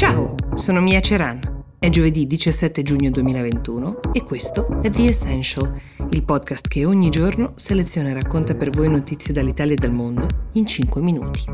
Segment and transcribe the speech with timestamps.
[0.00, 1.38] Ciao, sono Mia Ceran.
[1.78, 5.78] È giovedì 17 giugno 2021 e questo è The Essential,
[6.08, 10.26] il podcast che ogni giorno seleziona e racconta per voi notizie dall'Italia e dal mondo
[10.54, 11.44] in 5 minuti.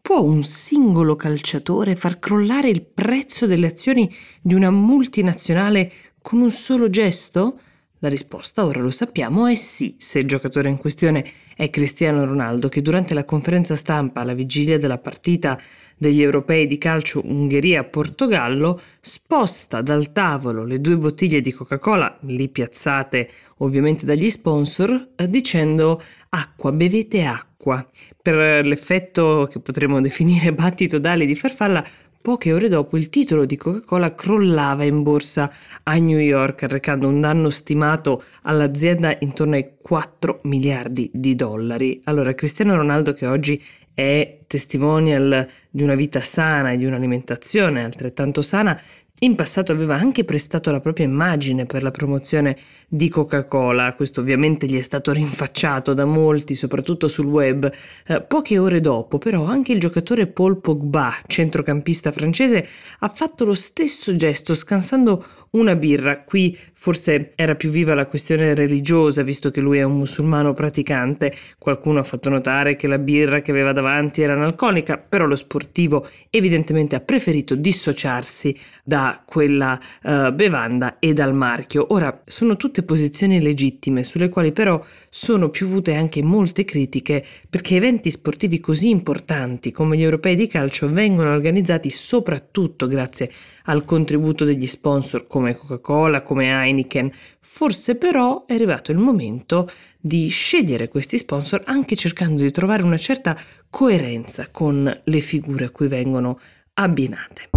[0.00, 6.50] Può un singolo calciatore far crollare il prezzo delle azioni di una multinazionale con un
[6.50, 7.58] solo gesto?
[8.04, 11.24] La risposta, ora lo sappiamo, è sì, se il giocatore in questione
[11.54, 15.56] è Cristiano Ronaldo, che durante la conferenza stampa alla vigilia della partita
[15.96, 23.30] degli europei di calcio Ungheria-Portogallo sposta dal tavolo le due bottiglie di Coca-Cola, lì piazzate
[23.58, 27.88] ovviamente dagli sponsor, eh, dicendo acqua, bevete acqua.
[28.20, 31.84] Per l'effetto che potremmo definire battito d'ali di farfalla,
[32.22, 37.20] Poche ore dopo il titolo di Coca-Cola crollava in borsa a New York, arrecando un
[37.20, 42.00] danno stimato all'azienda intorno ai 4 miliardi di dollari.
[42.04, 43.60] Allora, Cristiano Ronaldo, che oggi
[43.92, 48.80] è testimonial di una vita sana e di un'alimentazione altrettanto sana,
[49.22, 52.56] in passato aveva anche prestato la propria immagine per la promozione
[52.88, 57.70] di Coca-Cola, questo ovviamente gli è stato rinfacciato da molti, soprattutto sul web.
[58.06, 62.66] Eh, poche ore dopo, però, anche il giocatore Paul Pogba, centrocampista francese,
[62.98, 66.22] ha fatto lo stesso gesto scansando una birra.
[66.22, 71.32] Qui forse era più viva la questione religiosa, visto che lui è un musulmano praticante.
[71.58, 76.08] Qualcuno ha fatto notare che la birra che aveva davanti era analcolica, però lo sportivo
[76.28, 81.86] evidentemente ha preferito dissociarsi da quella uh, bevanda e dal marchio.
[81.90, 88.10] Ora, sono tutte posizioni legittime, sulle quali però sono piovute anche molte critiche, perché eventi
[88.10, 93.30] sportivi così importanti come gli europei di calcio vengono organizzati soprattutto grazie
[93.64, 97.10] al contributo degli sponsor come Coca-Cola, come Heineken.
[97.38, 99.68] Forse però è arrivato il momento
[100.00, 103.36] di scegliere questi sponsor anche cercando di trovare una certa
[103.70, 106.38] coerenza con le figure a cui vengono
[106.74, 107.51] abbinate.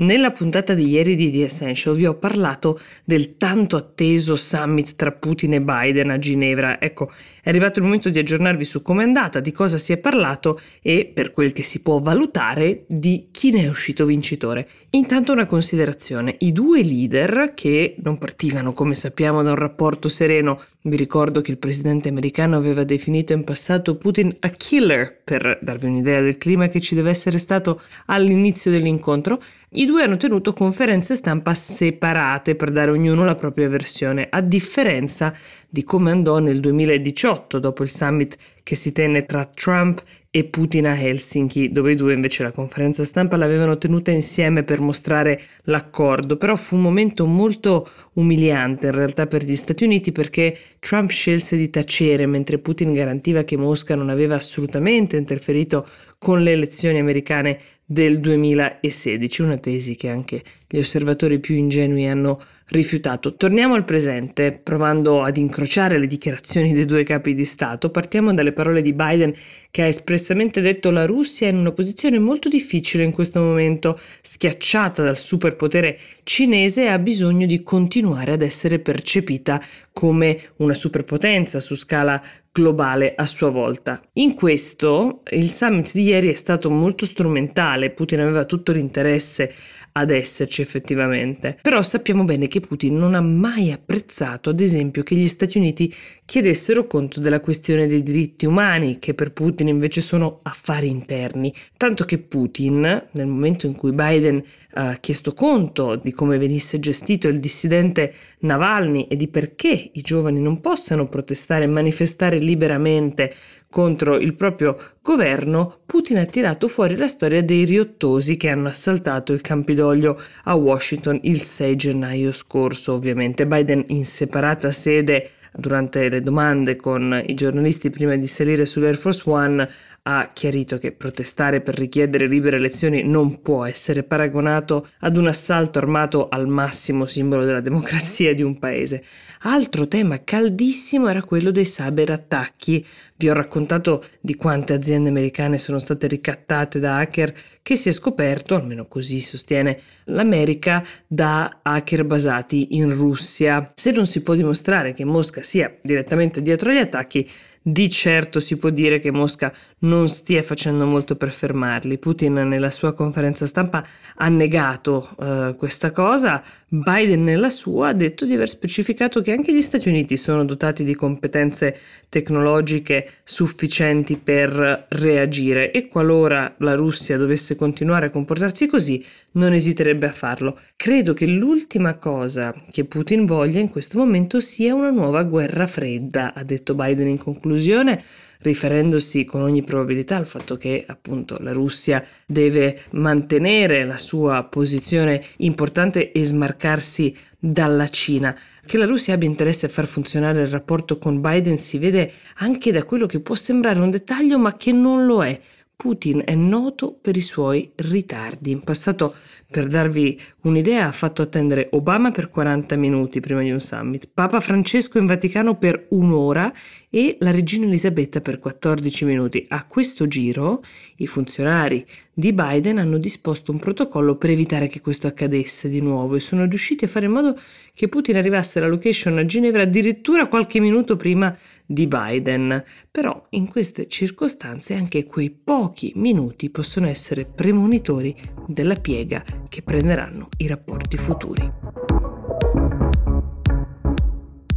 [0.00, 5.12] Nella puntata di ieri di The Essential vi ho parlato del tanto atteso summit tra
[5.12, 6.80] Putin e Biden a Ginevra.
[6.80, 7.10] Ecco,
[7.42, 10.58] è arrivato il momento di aggiornarvi su come è andata, di cosa si è parlato
[10.80, 14.66] e, per quel che si può valutare, di chi ne è uscito vincitore.
[14.90, 16.34] Intanto una considerazione.
[16.38, 21.50] I due leader, che non partivano, come sappiamo, da un rapporto sereno, vi ricordo che
[21.50, 26.68] il presidente americano aveva definito in passato Putin a killer, per darvi un'idea del clima
[26.68, 29.42] che ci deve essere stato all'inizio dell'incontro,
[29.72, 35.34] i due hanno tenuto conferenze stampa separate per dare ognuno la propria versione, a differenza
[35.70, 40.86] di come andò nel 2018 dopo il summit che si tenne tra Trump e Putin
[40.86, 46.36] a Helsinki, dove i due invece la conferenza stampa l'avevano tenuta insieme per mostrare l'accordo,
[46.36, 51.56] però fu un momento molto umiliante in realtà per gli Stati Uniti perché Trump scelse
[51.56, 55.86] di tacere mentre Putin garantiva che Mosca non aveva assolutamente interferito
[56.18, 62.40] con le elezioni americane del 2016, una tesi che anche gli osservatori più ingenui hanno
[62.70, 63.34] rifiutato.
[63.34, 67.90] Torniamo al presente, provando ad incrociare le dichiarazioni dei due capi di Stato.
[67.90, 69.34] Partiamo dalle parole di Biden
[69.70, 73.98] che ha espressamente detto la Russia è in una posizione molto difficile in questo momento,
[74.20, 79.60] schiacciata dal superpotere cinese e ha bisogno di continuare ad essere percepita
[79.92, 82.20] come una superpotenza su scala
[82.52, 84.02] globale a sua volta.
[84.14, 89.52] In questo il summit di ieri è stato molto strumentale, Putin aveva tutto l'interesse
[89.92, 91.58] ad esserci effettivamente.
[91.60, 95.92] Però sappiamo bene che Putin non ha mai apprezzato, ad esempio, che gli Stati Uniti
[96.24, 101.52] chiedessero conto della questione dei diritti umani, che per Putin invece sono affari interni.
[101.76, 104.42] Tanto che Putin, nel momento in cui Biden
[104.74, 110.40] ha chiesto conto di come venisse gestito il dissidente Navalny e di perché i giovani
[110.40, 113.34] non possano protestare e manifestare liberamente
[113.70, 119.32] contro il proprio governo, Putin ha tirato fuori la storia dei riottosi che hanno assaltato
[119.32, 122.92] il Campidoglio a Washington il 6 gennaio scorso.
[122.92, 128.96] Ovviamente Biden in separata sede durante le domande con i giornalisti prima di salire sull'Air
[128.96, 129.68] Force One
[130.02, 135.78] ha chiarito che protestare per richiedere libere elezioni non può essere paragonato ad un assalto
[135.78, 139.04] armato al massimo simbolo della democrazia di un paese.
[139.42, 142.84] Altro tema caldissimo era quello dei cyberattacchi.
[143.16, 147.34] Vi ho raccontato di quante aziende americane sono state ricattate da hacker
[147.70, 153.70] che si è scoperto, almeno così sostiene l'America, da hacker basati in Russia.
[153.76, 157.30] Se non si può dimostrare che Mosca sia direttamente dietro agli attacchi,
[157.62, 161.98] di certo si può dire che Mosca non stia facendo molto per fermarli.
[161.98, 163.86] Putin nella sua conferenza stampa
[164.16, 169.54] ha negato uh, questa cosa, Biden nella sua ha detto di aver specificato che anche
[169.54, 171.76] gli Stati Uniti sono dotati di competenze
[172.08, 180.06] tecnologiche sufficienti per reagire e qualora la Russia dovesse continuare a comportarsi così non esiterebbe
[180.06, 180.58] a farlo.
[180.76, 186.34] Credo che l'ultima cosa che Putin voglia in questo momento sia una nuova guerra fredda,
[186.34, 188.02] ha detto Biden in conclusione
[188.42, 195.22] riferendosi con ogni probabilità al fatto che appunto la Russia deve mantenere la sua posizione
[195.38, 198.36] importante e smarcarsi dalla Cina.
[198.64, 202.70] Che la Russia abbia interesse a far funzionare il rapporto con Biden si vede anche
[202.70, 205.40] da quello che può sembrare un dettaglio ma che non lo è.
[205.80, 208.50] Putin è noto per i suoi ritardi.
[208.50, 209.14] In passato
[209.50, 214.40] per darvi un'idea, ha fatto attendere Obama per 40 minuti prima di un summit, Papa
[214.40, 216.52] Francesco in Vaticano per un'ora
[216.90, 219.46] e la regina Elisabetta per 14 minuti.
[219.48, 220.62] A questo giro
[220.96, 226.14] i funzionari di Biden hanno disposto un protocollo per evitare che questo accadesse di nuovo
[226.14, 227.38] e sono riusciti a fare in modo
[227.74, 231.34] che Putin arrivasse alla location a Ginevra addirittura qualche minuto prima
[231.70, 232.62] di Biden.
[232.90, 238.14] Però in queste circostanze anche quei pochi minuti possono essere premonitori
[238.46, 241.52] della piega che prenderanno i rapporti futuri.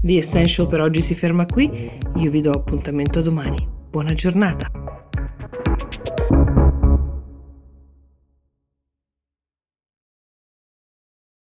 [0.01, 3.65] The Essential per oggi si ferma qui, io vi do appuntamento domani.
[3.89, 4.82] Buona giornata!